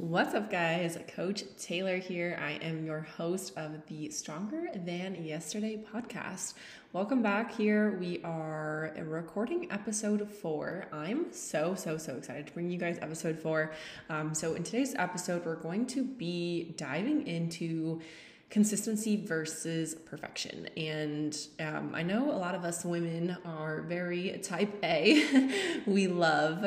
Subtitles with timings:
[0.00, 0.96] What's up, guys?
[1.08, 2.40] Coach Taylor here.
[2.42, 6.54] I am your host of the Stronger Than Yesterday podcast.
[6.94, 7.98] Welcome back here.
[8.00, 10.86] We are recording episode four.
[10.90, 13.72] I'm so, so, so excited to bring you guys episode four.
[14.08, 18.00] Um, so, in today's episode, we're going to be diving into
[18.48, 20.66] consistency versus perfection.
[20.78, 25.82] And um, I know a lot of us women are very type A.
[25.86, 26.64] we love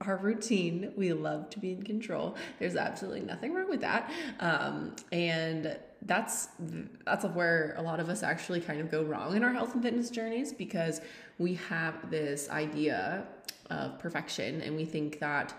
[0.00, 0.92] our routine.
[0.96, 2.36] We love to be in control.
[2.58, 4.10] There's absolutely nothing wrong with that.
[4.40, 6.48] Um, and that's
[7.04, 9.82] that's where a lot of us actually kind of go wrong in our health and
[9.82, 11.00] fitness journeys because
[11.38, 13.26] we have this idea
[13.70, 15.54] of perfection and we think that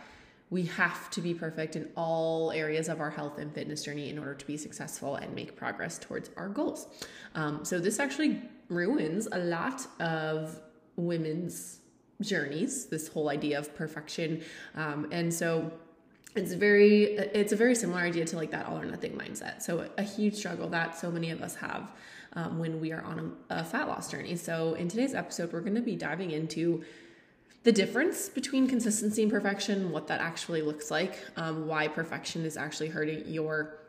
[0.50, 4.18] we have to be perfect in all areas of our health and fitness journey in
[4.18, 6.88] order to be successful and make progress towards our goals.
[7.36, 10.62] Um, so this actually ruins a lot of
[10.96, 11.80] women's
[12.22, 14.44] journeys, this whole idea of perfection.
[14.76, 15.72] Um, and so
[16.36, 19.62] it's very it's a very similar idea to like that all or nothing mindset.
[19.62, 21.92] So a huge struggle that so many of us have
[22.34, 24.36] um, when we are on a, a fat loss journey.
[24.36, 26.84] So in today's episode, we're going to be diving into
[27.64, 32.56] the difference between consistency and perfection, what that actually looks like, um, why perfection is
[32.56, 33.80] actually hurting your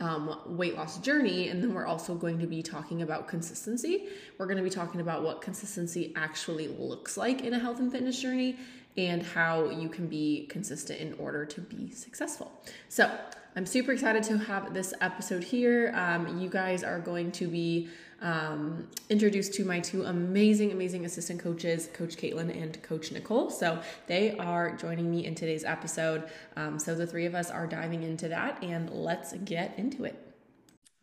[0.00, 1.48] um, weight loss journey.
[1.48, 4.08] And then we're also going to be talking about consistency.
[4.38, 7.92] We're going to be talking about what consistency actually looks like in a health and
[7.92, 8.56] fitness journey
[8.96, 12.50] and how you can be consistent in order to be successful.
[12.88, 13.10] So,
[13.56, 15.92] I'm super excited to have this episode here.
[15.96, 17.88] Um, you guys are going to be
[18.20, 23.50] um, introduced to my two amazing, amazing assistant coaches, Coach Kaitlyn and Coach Nicole.
[23.50, 26.24] So they are joining me in today's episode.
[26.56, 30.16] Um, so the three of us are diving into that, and let's get into it.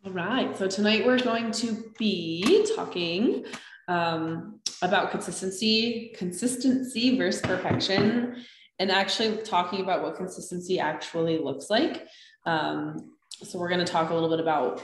[0.04, 0.56] All right.
[0.56, 3.44] So tonight we're going to be talking
[3.88, 8.36] um, about consistency, consistency versus perfection,
[8.78, 12.06] and actually talking about what consistency actually looks like.
[12.46, 13.10] Um,
[13.42, 14.82] so we're going to talk a little bit about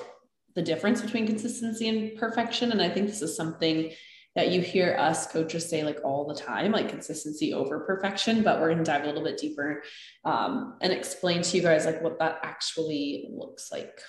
[0.55, 2.72] the difference between consistency and perfection.
[2.72, 3.92] And I think this is something
[4.36, 8.42] that you hear us coaches say like all the time, like consistency over perfection.
[8.42, 9.83] But we're going to dive a little bit deeper
[10.24, 14.01] um, and explain to you guys like what that actually looks like.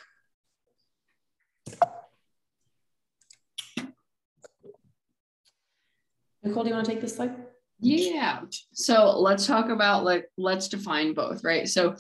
[6.44, 7.36] Nicole, do you want to take this slide?
[7.80, 8.42] Yeah.
[8.74, 11.68] So let's talk about like, let's define both, right?
[11.68, 11.96] So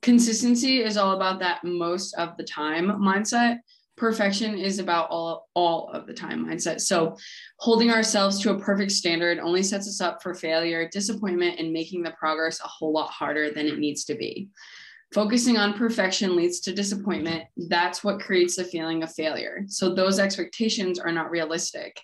[0.00, 3.58] consistency is all about that most of the time mindset
[4.00, 6.80] perfection is about all all of the time mindset.
[6.80, 7.16] So
[7.58, 12.02] holding ourselves to a perfect standard only sets us up for failure disappointment and making
[12.02, 14.48] the progress a whole lot harder than it needs to be.
[15.12, 17.44] Focusing on perfection leads to disappointment.
[17.56, 19.64] That's what creates the feeling of failure.
[19.66, 22.00] So those expectations are not realistic.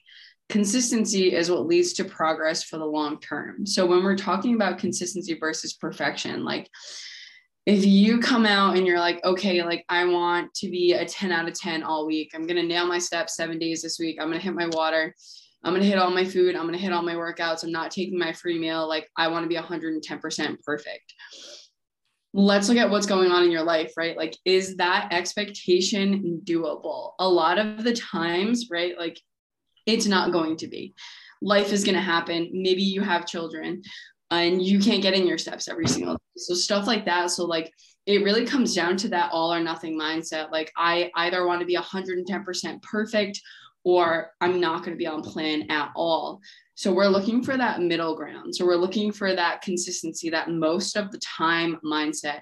[0.51, 3.65] Consistency is what leads to progress for the long term.
[3.65, 6.69] So when we're talking about consistency versus perfection like
[7.67, 11.33] if you come out and you're like, okay, like I want to be a 10
[11.33, 14.19] out of 10 all week, I'm going to nail my steps seven days this week.
[14.21, 15.13] I'm going to hit my water.
[15.65, 16.55] I'm going to hit all my food.
[16.55, 17.65] I'm going to hit all my workouts.
[17.65, 18.89] I'm not taking my free meal.
[18.89, 21.15] Like I want to be 110% perfect.
[22.33, 24.17] Let's look at what's going on in your life, right?
[24.17, 27.13] Like, is that expectation doable?
[27.19, 28.97] A lot of the times, right?
[28.97, 29.19] Like,
[29.87, 30.95] it's not going to be.
[31.41, 32.51] Life is going to happen.
[32.53, 33.83] Maybe you have children
[34.31, 36.21] and you can't get in your steps every single day.
[36.37, 37.31] So stuff like that.
[37.31, 37.73] So like
[38.07, 40.51] it really comes down to that all or nothing mindset.
[40.51, 43.41] Like I either want to be 110% perfect
[43.85, 46.41] or I'm not going to be on plan at all.
[46.75, 48.55] So we're looking for that middle ground.
[48.55, 52.41] So we're looking for that consistency, that most of the time mindset.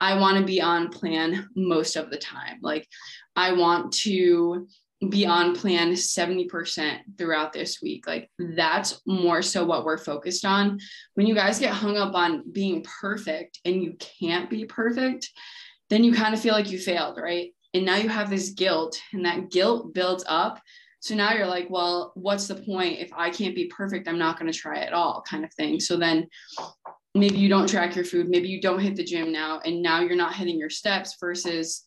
[0.00, 2.58] I want to be on plan most of the time.
[2.62, 2.86] Like
[3.34, 4.66] I want to
[5.10, 8.06] be on plan 70% throughout this week.
[8.06, 10.78] Like that's more so what we're focused on.
[11.14, 15.30] When you guys get hung up on being perfect and you can't be perfect,
[15.90, 17.52] then you kind of feel like you failed, right?
[17.74, 20.60] And now you have this guilt and that guilt builds up.
[21.00, 22.98] So now you're like, well, what's the point?
[22.98, 25.78] If I can't be perfect, I'm not going to try at all, kind of thing.
[25.78, 26.26] So then
[27.14, 30.00] maybe you don't track your food, maybe you don't hit the gym now, and now
[30.00, 31.85] you're not hitting your steps versus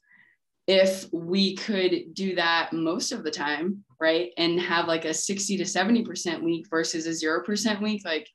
[0.70, 4.30] if we could do that most of the time, right?
[4.38, 8.30] And have like a 60 to 70% week versus a 0% week, like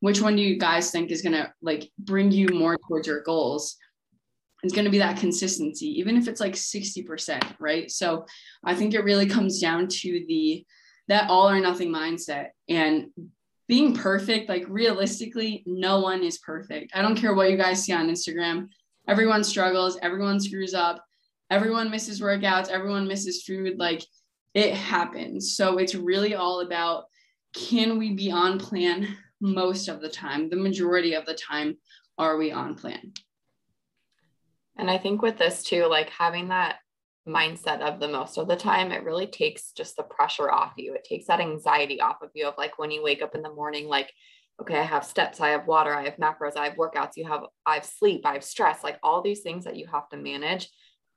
[0.00, 3.22] which one do you guys think is going to like bring you more towards your
[3.22, 3.78] goals?
[4.62, 7.90] It's going to be that consistency, even if it's like 60%, right?
[7.90, 8.26] So
[8.62, 10.66] I think it really comes down to the
[11.06, 13.06] that all or nothing mindset and
[13.66, 14.50] being perfect.
[14.50, 16.90] Like realistically, no one is perfect.
[16.94, 18.68] I don't care what you guys see on Instagram.
[19.08, 21.02] Everyone struggles, everyone screws up
[21.50, 23.78] everyone misses workouts, everyone misses food.
[23.78, 24.04] Like
[24.54, 25.56] it happens.
[25.56, 27.04] So it's really all about
[27.54, 30.50] can we be on plan most of the time?
[30.50, 31.76] The majority of the time,
[32.18, 33.12] are we on plan?
[34.76, 36.76] And I think with this too, like having that
[37.26, 40.94] mindset of the most of the time, it really takes just the pressure off you.
[40.94, 43.52] It takes that anxiety off of you of like when you wake up in the
[43.52, 44.12] morning, like,
[44.60, 47.42] okay, I have steps, I have water, I have macros, I have workouts, you have,
[47.64, 50.68] I have sleep, I have stress, like all these things that you have to manage.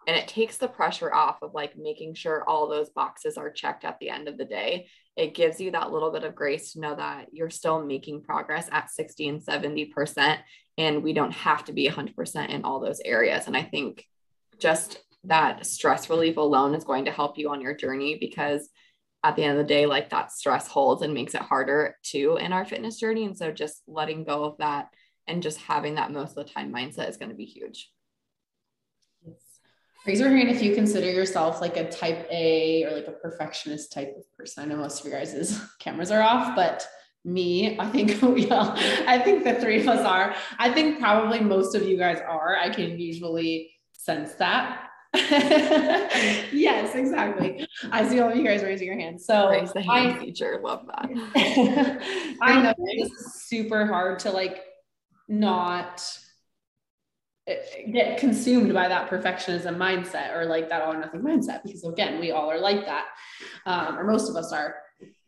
[0.08, 3.86] And it takes the pressure off of like making sure all those boxes are checked
[3.86, 4.88] at the end of the day.
[5.16, 8.68] It gives you that little bit of grace to know that you're still making progress
[8.72, 10.38] at 60 and 70%.
[10.78, 13.46] And we don't have to be 100% in all those areas.
[13.46, 14.06] And I think
[14.58, 18.70] just that stress relief alone is going to help you on your journey because
[19.24, 22.38] at the end of the day, like that stress holds and makes it harder too
[22.38, 23.26] in our fitness journey.
[23.26, 24.88] And so just letting go of that
[25.28, 27.92] and just having that most of the time mindset is going to be huge.
[30.06, 33.92] Raise your hand if you consider yourself like a type A or like a perfectionist
[33.92, 34.64] type of person.
[34.64, 36.88] I know most of you guys' cameras are off, but
[37.24, 38.74] me, I think we all,
[39.08, 40.36] I think the three of us are.
[40.58, 42.58] I think probably most of you guys are.
[42.58, 44.88] I can usually sense that.
[45.14, 47.68] yes, exactly.
[47.92, 49.26] I see all of you guys raising your hands.
[49.26, 50.62] So raise the hand I, feature.
[50.64, 51.10] Love that.
[52.42, 54.64] I know it's super hard to like
[55.28, 56.02] not
[57.92, 62.20] get consumed by that perfectionism mindset or like that all or nothing mindset because again
[62.20, 63.08] we all are like that
[63.66, 64.76] um, or most of us are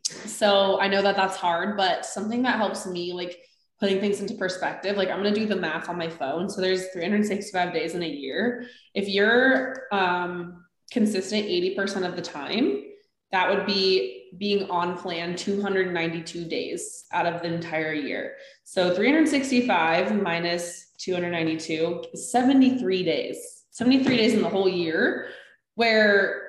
[0.06, 3.39] so i know that that's hard but something that helps me like
[3.83, 6.50] putting things into perspective, like I'm going to do the math on my phone.
[6.50, 8.65] So there's 365 days in a year.
[8.94, 12.86] If you're um, consistent 80% of the time,
[13.33, 18.36] that would be being on plan 292 days out of the entire year.
[18.63, 25.30] So 365 minus 292 73 days, 73 days in the whole year
[25.75, 26.44] where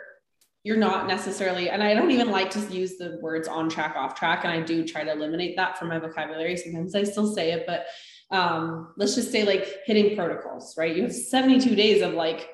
[0.65, 4.15] you're not necessarily, and I don't even like to use the words on track, off
[4.15, 4.45] track.
[4.45, 6.57] And I do try to eliminate that from my vocabulary.
[6.57, 7.87] Sometimes I still say it, but
[8.31, 10.97] um, let's just say like hitting protocols, right?
[10.97, 12.49] You have 72 days of like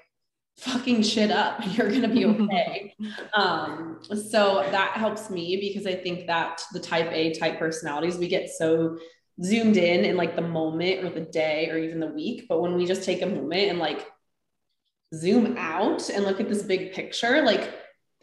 [0.59, 1.61] fucking shit up.
[1.77, 2.95] You're going to be okay.
[3.35, 4.01] um,
[4.31, 8.51] so that helps me because I think that the type A type personalities, we get
[8.51, 8.99] so
[9.43, 12.47] zoomed in in like the moment or the day or even the week.
[12.49, 14.07] But when we just take a moment and like
[15.15, 17.73] zoom out and look at this big picture, like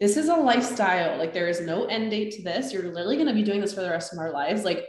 [0.00, 1.18] this is a lifestyle.
[1.18, 2.72] Like there is no end date to this.
[2.72, 4.64] You're literally going to be doing this for the rest of our lives.
[4.64, 4.86] Like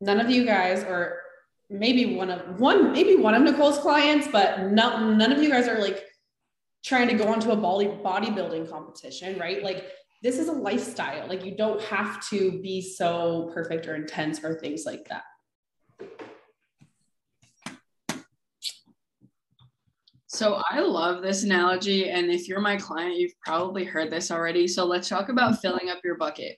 [0.00, 1.20] none of you guys or
[1.68, 5.68] maybe one of one, maybe one of Nicole's clients, but not, none of you guys
[5.68, 6.04] are like
[6.84, 9.62] trying to go onto a body bodybuilding competition, right?
[9.62, 9.86] Like
[10.22, 11.28] this is a lifestyle.
[11.28, 15.22] Like you don't have to be so perfect or intense or things like that.
[20.40, 22.08] So I love this analogy.
[22.08, 24.66] And if you're my client, you've probably heard this already.
[24.66, 26.56] So let's talk about filling up your bucket.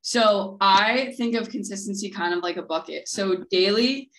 [0.00, 3.08] So I think of consistency kind of like a bucket.
[3.08, 4.12] So daily,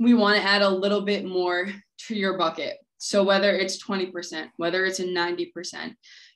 [0.00, 1.68] we want to add a little bit more
[2.08, 2.78] to your bucket.
[2.96, 5.94] So whether it's 20%, whether it's a 90%,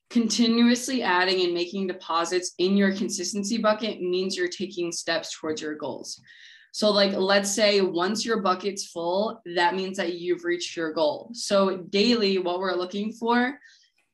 [0.08, 5.74] continuously adding and making deposits in your consistency bucket means you're taking steps towards your
[5.74, 6.20] goals.
[6.72, 11.30] So, like, let's say once your bucket's full, that means that you've reached your goal.
[11.34, 13.58] So, daily, what we're looking for,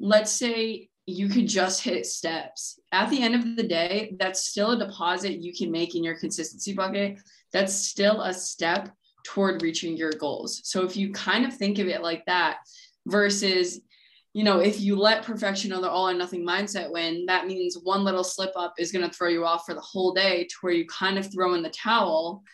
[0.01, 2.81] let's say you could just hit steps.
[2.91, 6.19] At the end of the day, that's still a deposit you can make in your
[6.19, 7.21] consistency bucket.
[7.53, 8.91] That's still a step
[9.25, 10.61] toward reaching your goals.
[10.65, 12.59] So, if you kind of think of it like that
[13.07, 13.81] versus
[14.39, 17.77] you know, if you let perfection or the all or nothing mindset win, that means
[17.83, 20.55] one little slip up is going to throw you off for the whole day to
[20.61, 22.45] where you kind of throw in the towel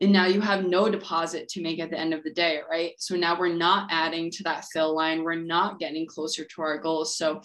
[0.00, 2.92] and now you have no deposit to make at the end of the day, right?
[2.98, 5.24] So now we're not adding to that fill line.
[5.24, 7.18] We're not getting closer to our goals.
[7.18, 7.42] So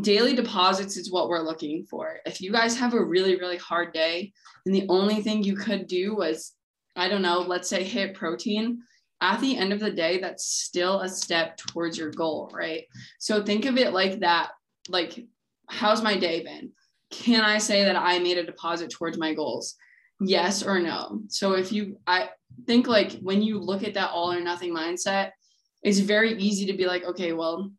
[0.00, 2.20] daily deposits is what we're looking for.
[2.24, 4.32] If you guys have a really, really hard day,
[4.64, 6.52] and the only thing you could do was,
[6.96, 8.80] I don't know, let's say hit protein,
[9.20, 12.84] at the end of the day, that's still a step towards your goal, right?
[13.18, 14.50] So think of it like that.
[14.88, 15.26] Like,
[15.68, 16.72] how's my day been?
[17.10, 19.76] Can I say that I made a deposit towards my goals?
[20.20, 21.22] Yes or no.
[21.28, 22.30] So if you, I
[22.66, 25.30] think like when you look at that all or nothing mindset,
[25.82, 27.70] it's very easy to be like, okay, well,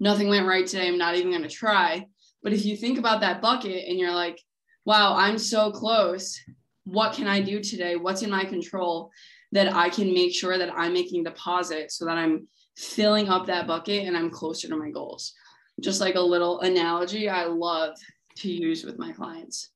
[0.00, 0.88] nothing went right today.
[0.88, 2.06] I'm not even going to try.
[2.42, 4.40] But if you think about that bucket and you're like,
[4.84, 6.38] wow, I'm so close.
[6.84, 7.96] What can I do today?
[7.96, 9.10] What's in my control?
[9.54, 13.68] That I can make sure that I'm making deposits so that I'm filling up that
[13.68, 15.32] bucket and I'm closer to my goals.
[15.80, 17.96] Just like a little analogy I love
[18.38, 19.70] to use with my clients.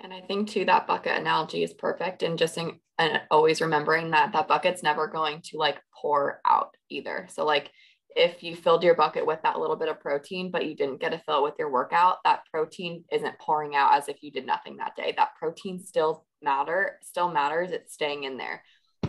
[0.00, 4.10] And I think too that bucket analogy is perfect and just in, and always remembering
[4.10, 7.26] that that bucket's never going to like pour out either.
[7.30, 7.70] So like
[8.16, 11.12] if you filled your bucket with that little bit of protein, but you didn't get
[11.14, 14.76] a fill with your workout, that protein isn't pouring out as if you did nothing
[14.78, 15.14] that day.
[15.16, 17.70] That protein still matter, still matters.
[17.70, 18.62] It's staying in there.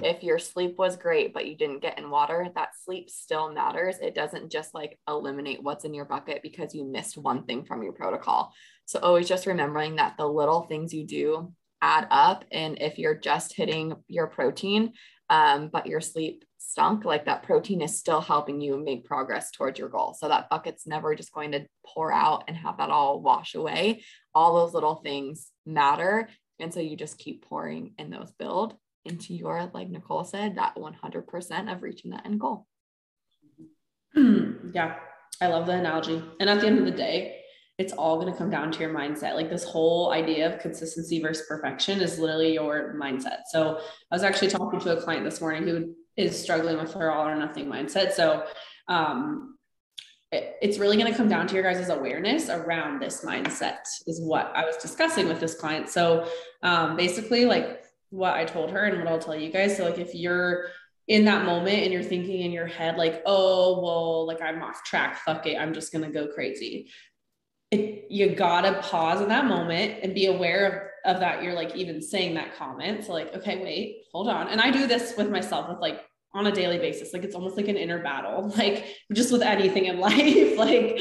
[0.03, 3.97] if your sleep was great but you didn't get in water that sleep still matters
[3.99, 7.83] it doesn't just like eliminate what's in your bucket because you missed one thing from
[7.83, 8.53] your protocol
[8.85, 11.51] so always just remembering that the little things you do
[11.81, 14.93] add up and if you're just hitting your protein
[15.29, 19.79] um, but your sleep stunk like that protein is still helping you make progress towards
[19.79, 23.21] your goal so that bucket's never just going to pour out and have that all
[23.21, 24.03] wash away
[24.35, 26.27] all those little things matter
[26.59, 28.75] and so you just keep pouring and those build
[29.05, 32.67] into your, like Nicole said, that 100% of reaching that end goal.
[34.17, 34.71] Mm-hmm.
[34.73, 34.95] yeah,
[35.39, 36.21] I love the analogy.
[36.39, 37.35] And at the end of the day,
[37.77, 39.35] it's all going to come down to your mindset.
[39.35, 43.41] Like this whole idea of consistency versus perfection is literally your mindset.
[43.51, 43.77] So
[44.11, 47.27] I was actually talking to a client this morning who is struggling with her all
[47.27, 48.11] or nothing mindset.
[48.13, 48.45] So
[48.87, 49.57] um,
[50.31, 54.21] it, it's really going to come down to your guys' awareness around this mindset is
[54.21, 55.89] what I was discussing with this client.
[55.89, 56.27] So
[56.61, 59.77] um, basically, like what I told her and what I'll tell you guys.
[59.77, 60.67] So, like, if you're
[61.07, 64.83] in that moment and you're thinking in your head, like, oh, well, like I'm off
[64.83, 66.89] track, fuck it, I'm just gonna go crazy.
[67.71, 71.43] It, you gotta pause in that moment and be aware of, of that.
[71.43, 73.05] You're like even saying that comment.
[73.05, 74.47] So, like, okay, wait, hold on.
[74.47, 76.03] And I do this with myself with like
[76.33, 77.13] on a daily basis.
[77.13, 80.57] Like, it's almost like an inner battle, like just with anything in life.
[80.57, 80.99] like,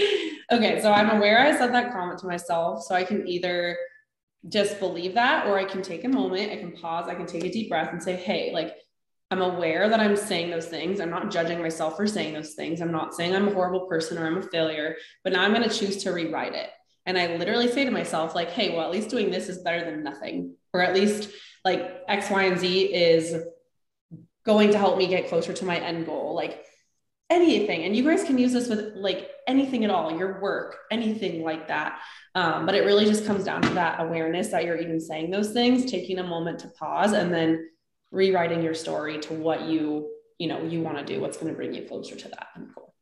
[0.51, 2.83] okay, so I'm aware I said that comment to myself.
[2.85, 3.77] So I can either
[4.49, 7.45] just believe that, or I can take a moment, I can pause, I can take
[7.45, 8.75] a deep breath and say, hey, like,
[9.31, 11.01] I'm aware that I'm saying those things.
[11.01, 12.81] I'm not judging myself for saying those things.
[12.81, 15.69] I'm not saying I'm a horrible person or I'm a failure, but now I'm going
[15.69, 16.71] to choose to rewrite it.
[17.09, 19.83] And I literally say to myself, like, hey, well, at least doing this is better
[19.83, 21.31] than nothing, or at least
[21.65, 23.43] like X, Y, and Z is
[24.45, 26.35] going to help me get closer to my end goal.
[26.35, 26.65] Like,
[27.31, 27.85] anything.
[27.85, 31.69] And you guys can use this with like anything at all, your work, anything like
[31.69, 32.01] that.
[32.35, 35.53] Um, but it really just comes down to that awareness that you're even saying those
[35.53, 37.69] things, taking a moment to pause and then
[38.11, 41.57] rewriting your story to what you, you know, you want to do, what's going to
[41.57, 42.95] bring you closer to that end goal.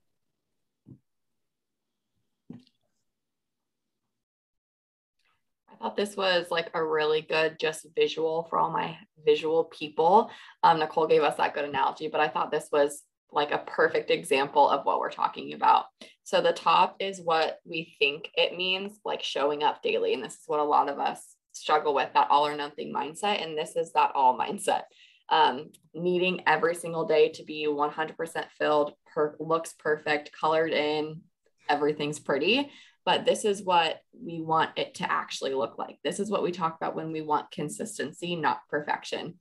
[5.77, 10.31] I thought this was like a really good just visual for all my visual people.
[10.63, 14.11] Um, Nicole gave us that good analogy, but I thought this was like a perfect
[14.11, 15.85] example of what we're talking about.
[16.25, 20.15] So the top is what we think it means, like showing up daily.
[20.15, 23.43] And this is what a lot of us struggle with that all or nothing mindset.
[23.45, 24.83] And this is that all mindset.
[25.29, 31.21] Um, needing every single day to be 100% filled, per- looks perfect, colored in,
[31.69, 32.71] everything's pretty.
[33.07, 35.97] But this is what we want it to actually look like.
[36.05, 39.37] This is what we talk about when we want consistency, not perfection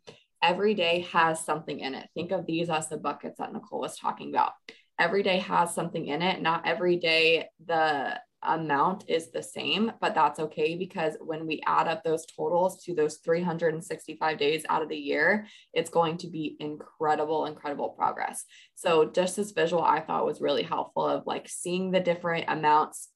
[0.46, 2.08] every day has something in it.
[2.14, 4.52] Think of these as the buckets that Nicole was talking about.
[5.00, 6.42] Every day has something in it.
[6.42, 11.88] Not every day the amount is the same, but that's okay because when we add
[11.88, 16.56] up those totals to those 365 days out of the year, it's going to be
[16.60, 18.46] incredible, incredible progress.
[18.76, 23.10] So, just this visual I thought was really helpful of like seeing the different amounts.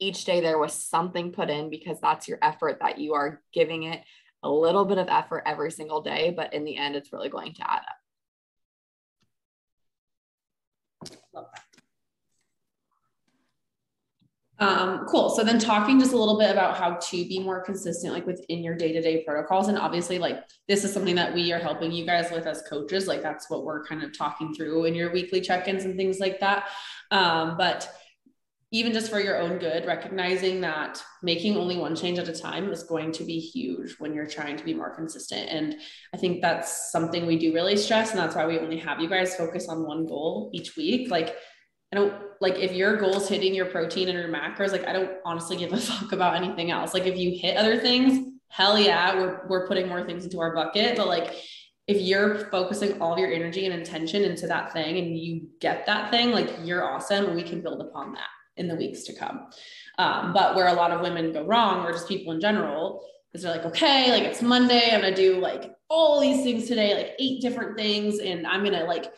[0.00, 3.82] Each day there was something put in because that's your effort that you are giving
[3.84, 4.02] it
[4.42, 7.54] a little bit of effort every single day, but in the end, it's really going
[7.54, 7.82] to add
[11.34, 11.54] up.
[14.60, 15.30] Um, cool.
[15.30, 18.64] So then talking just a little bit about how to be more consistent, like within
[18.64, 19.68] your day-to-day protocols.
[19.68, 23.06] And obviously like this is something that we are helping you guys with as coaches.
[23.06, 26.40] Like that's what we're kind of talking through in your weekly check-ins and things like
[26.40, 26.70] that.
[27.12, 27.88] Um, but
[28.70, 32.70] even just for your own good, recognizing that making only one change at a time
[32.70, 35.48] is going to be huge when you're trying to be more consistent.
[35.48, 35.76] And
[36.12, 38.10] I think that's something we do really stress.
[38.10, 41.10] And that's why we only have you guys focus on one goal each week.
[41.10, 41.34] Like,
[41.92, 44.92] I don't like if your goal is hitting your protein and your macros, like, I
[44.92, 46.92] don't honestly give a fuck about anything else.
[46.92, 50.54] Like, if you hit other things, hell yeah, we're, we're putting more things into our
[50.54, 50.94] bucket.
[50.98, 51.34] But like,
[51.86, 55.86] if you're focusing all of your energy and intention into that thing and you get
[55.86, 57.24] that thing, like, you're awesome.
[57.24, 59.46] And we can build upon that in the weeks to come.
[59.98, 63.42] Um, but where a lot of women go wrong, or just people in general, is
[63.42, 67.14] they're like, okay, like it's Monday, I'm gonna do like all these things today, like
[67.18, 69.12] eight different things, and I'm gonna like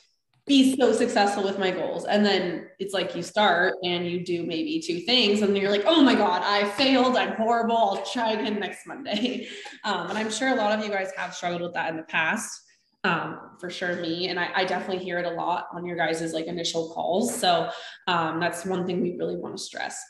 [0.47, 2.07] be so successful with my goals.
[2.07, 5.85] And then it's like you start and you do maybe two things, and you're like,
[5.87, 9.49] oh my God, I failed, I'm horrible, I'll try again next Monday.
[9.83, 12.03] Um, and I'm sure a lot of you guys have struggled with that in the
[12.03, 12.70] past
[13.05, 16.35] um, for sure me and I, I, definitely hear it a lot on your guys'
[16.35, 17.35] like initial calls.
[17.35, 17.71] So
[18.07, 20.03] um, that's one thing we really want to stress.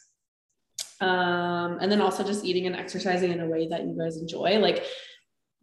[1.00, 4.58] Um, and then also just eating and exercising in a way that you guys enjoy
[4.58, 4.84] like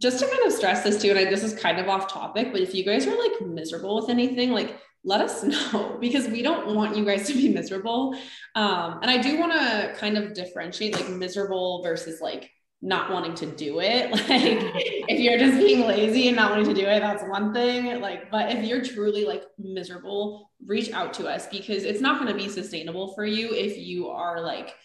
[0.01, 2.51] just to kind of stress this too and I, this is kind of off topic
[2.51, 5.43] but if you guys are like miserable with anything like let us
[5.74, 8.17] know because we don't want you guys to be miserable.
[8.55, 12.50] Um, and i do want to kind of differentiate like miserable versus like
[12.81, 14.12] not wanting to do it.
[14.27, 18.01] Like if you're just being lazy and not wanting to do it, that's one thing.
[18.01, 22.31] Like, but if you're truly like miserable, reach out to us because it's not going
[22.31, 24.75] to be sustainable for you if you are like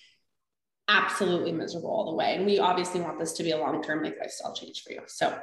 [0.89, 2.37] absolutely miserable all the way.
[2.37, 5.01] And we obviously want this to be a long-term like lifestyle change for you.
[5.07, 5.37] So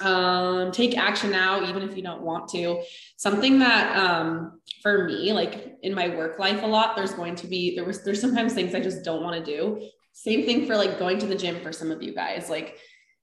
[0.00, 2.82] um, take action now, even if you don't want to.
[3.16, 7.46] Something that um, for me, like in my work life a lot, there's going to
[7.46, 9.88] be there was there's sometimes things I just don't want to do.
[10.16, 12.48] Same thing for like going to the gym for some of you guys.
[12.48, 12.78] Like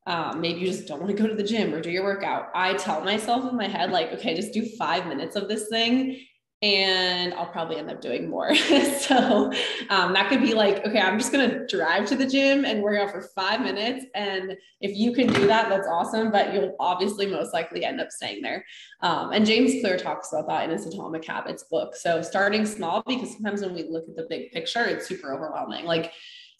[0.05, 2.49] um, maybe you just don't want to go to the gym or do your workout.
[2.53, 6.23] I tell myself in my head, like, okay, just do five minutes of this thing
[6.61, 8.53] and I'll probably end up doing more.
[8.55, 9.51] so
[9.89, 12.83] um, that could be like, okay, I'm just going to drive to the gym and
[12.83, 14.05] work out for five minutes.
[14.13, 16.31] And if you can do that, that's awesome.
[16.31, 18.63] But you'll obviously most likely end up staying there.
[19.01, 21.95] Um, and James Clear talks about that in his Atomic Habits book.
[21.95, 25.85] So starting small, because sometimes when we look at the big picture, it's super overwhelming.
[25.85, 26.13] Like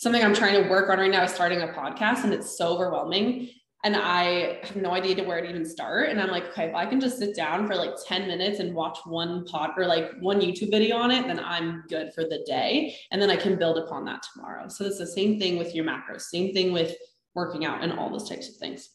[0.04, 2.68] something I'm trying to work on right now is starting a podcast, and it's so
[2.68, 3.50] overwhelming
[3.84, 6.10] and I have no idea to where to even start.
[6.10, 8.74] And I'm like, okay, if I can just sit down for like 10 minutes and
[8.74, 12.44] watch one pod or like one YouTube video on it, then I'm good for the
[12.48, 12.96] day.
[13.12, 14.70] And then I can build upon that tomorrow.
[14.70, 16.96] So it's the same thing with your macros, same thing with
[17.36, 18.90] working out and all those types of things.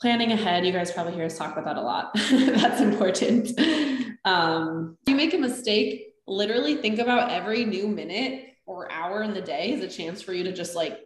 [0.00, 2.14] Planning ahead, you guys probably hear us talk about that a lot.
[2.30, 3.50] That's important.
[4.24, 9.32] Um, if you make a mistake, literally think about every new minute or hour in
[9.32, 11.00] the day is a chance for you to just like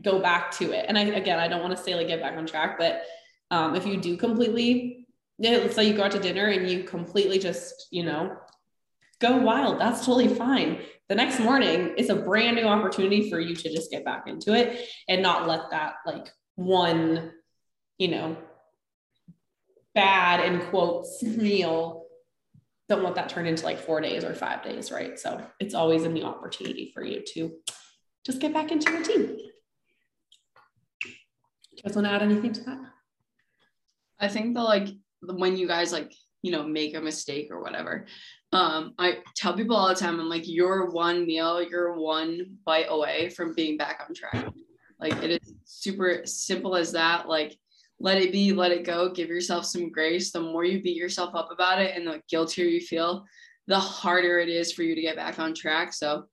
[0.00, 0.84] go back to it.
[0.88, 3.02] And I, again, I don't want to say like get back on track, but
[3.50, 5.06] um, if you do completely,
[5.38, 8.36] yeah, let's say you go out to dinner and you completely just, you know,
[9.20, 10.82] go wild, that's totally fine.
[11.08, 14.54] The next morning, is a brand new opportunity for you to just get back into
[14.54, 17.32] it and not let that like one,
[17.98, 18.36] you know,
[19.94, 22.04] bad in quotes meal
[22.90, 25.18] don't let that turn into like four days or five days, right?
[25.18, 27.52] So it's always a new opportunity for you to
[28.26, 31.08] just get back into routine Do
[31.70, 32.80] you guys want to add anything to that?
[34.18, 34.88] I think the like
[35.22, 38.06] when you guys like you know make a mistake or whatever
[38.54, 42.86] um i tell people all the time i'm like you're one meal you're one bite
[42.88, 44.46] away from being back on track
[44.98, 47.54] like it is super simple as that like
[48.00, 51.34] let it be let it go give yourself some grace the more you beat yourself
[51.34, 53.24] up about it and the guiltier you feel
[53.66, 56.24] the harder it is for you to get back on track so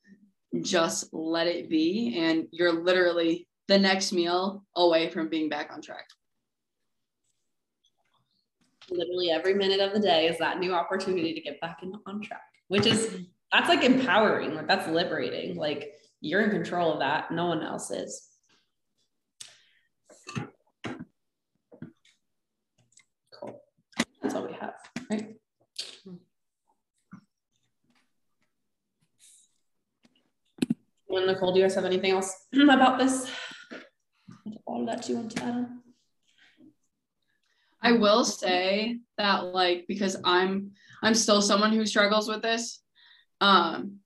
[0.62, 5.82] just let it be and you're literally the next meal away from being back on
[5.82, 6.06] track.
[8.90, 12.42] Literally every minute of the day is that new opportunity to get back on track,
[12.70, 15.58] which is that's like empowering, like that's liberating.
[15.58, 18.30] Like you're in control of that, no one else is.
[23.34, 23.62] Cool.
[24.22, 24.76] That's all we have,
[25.10, 25.34] right?
[31.10, 33.30] Nicole, do you guys have anything else about this?
[34.66, 35.80] all that you want to add on?
[37.82, 40.72] I will say that like because I'm
[41.02, 42.82] I'm still someone who struggles with this.
[43.42, 43.98] Um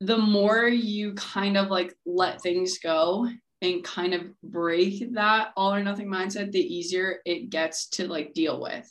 [0.00, 3.28] the more you kind of like let things go
[3.62, 8.32] and kind of break that all or nothing mindset, the easier it gets to like
[8.32, 8.90] deal with.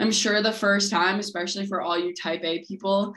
[0.00, 3.14] I'm sure the first time, especially for all you type A people,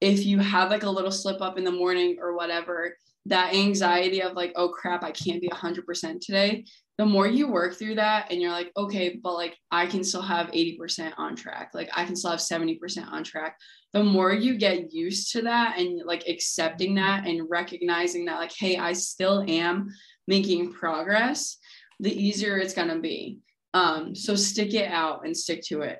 [0.00, 4.22] if you have like a little slip up in the morning or whatever, that anxiety
[4.22, 6.64] of like, oh crap, I can't be 100% today,
[6.96, 10.22] the more you work through that and you're like, okay, but like I can still
[10.22, 13.58] have 80% on track, like I can still have 70% on track.
[13.92, 18.52] The more you get used to that and like accepting that and recognizing that, like,
[18.56, 19.88] hey, I still am
[20.28, 21.58] making progress,
[22.00, 23.38] the easier it's going to be.
[23.72, 25.98] Um, so stick it out and stick to it.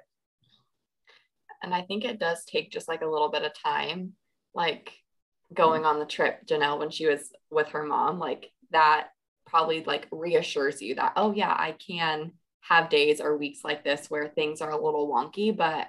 [1.65, 4.13] And I think it does take just like a little bit of time,
[4.55, 5.55] like mm-hmm.
[5.55, 9.09] going on the trip, Janelle, when she was with her mom, like that
[9.47, 14.09] probably like reassures you that, oh, yeah, I can have days or weeks like this
[14.09, 15.89] where things are a little wonky, but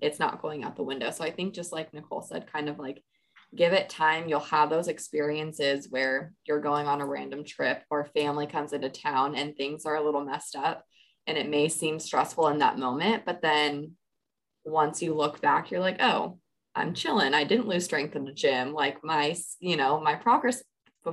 [0.00, 1.10] it's not going out the window.
[1.10, 3.02] So I think just like Nicole said, kind of like
[3.54, 4.28] give it time.
[4.28, 8.88] You'll have those experiences where you're going on a random trip or family comes into
[8.88, 10.84] town and things are a little messed up.
[11.26, 13.92] And it may seem stressful in that moment, but then
[14.64, 16.38] once you look back, you're like, oh,
[16.74, 17.34] I'm chilling.
[17.34, 18.72] I didn't lose strength in the gym.
[18.72, 20.62] Like my, you know, my progress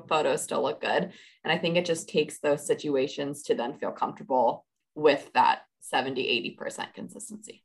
[0.08, 1.12] photos still look good.
[1.44, 6.56] And I think it just takes those situations to then feel comfortable with that 70,
[6.60, 7.64] 80% consistency.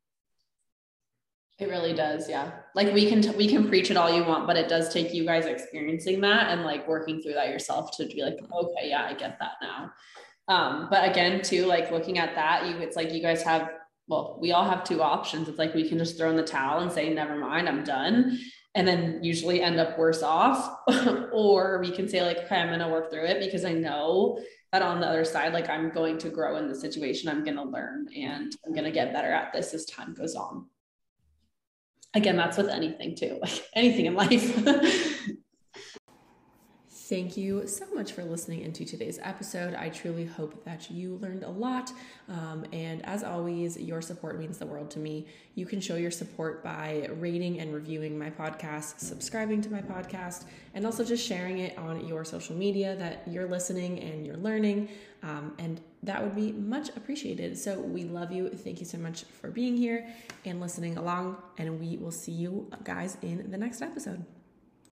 [1.59, 2.29] It really does.
[2.29, 2.51] Yeah.
[2.75, 5.15] Like we can, t- we can preach it all you want, but it does take
[5.15, 9.07] you guys experiencing that and like working through that yourself to be like, okay, yeah,
[9.07, 9.93] I get that now.
[10.49, 13.71] Um, but again, too, like looking at that, you, it's like you guys have,
[14.09, 15.49] well, we all have two options.
[15.49, 18.39] It's like we can just throw in the towel and say, never mind, I'm done
[18.77, 20.81] and then usually end up worse off.
[21.33, 24.39] or we can say, like, okay, I'm going to work through it because I know
[24.71, 27.57] that on the other side, like, I'm going to grow in the situation, I'm going
[27.57, 30.67] to learn and I'm going to get better at this as time goes on.
[32.15, 34.67] Again, that's with anything too, like anything in life.
[37.09, 39.75] Thank you so much for listening into today's episode.
[39.75, 41.93] I truly hope that you learned a lot.
[42.29, 45.29] Um, and as always, your support means the world to me.
[45.55, 50.47] You can show your support by rating and reviewing my podcast, subscribing to my podcast,
[50.75, 54.89] and also just sharing it on your social media that you're listening and you're learning.
[55.23, 57.57] Um, and that would be much appreciated.
[57.57, 58.49] So we love you.
[58.49, 60.09] Thank you so much for being here
[60.45, 61.37] and listening along.
[61.57, 64.25] And we will see you guys in the next episode.